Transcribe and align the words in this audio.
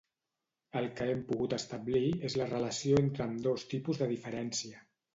El 0.79 0.87
que 0.99 1.07
hem 1.15 1.21
pogut 1.27 1.53
establir 1.59 2.03
és 2.31 2.39
la 2.41 2.49
relació 2.51 3.01
entre 3.05 3.29
ambdós 3.31 3.71
tipus 3.79 4.05
de 4.05 4.13
diferència. 4.19 4.87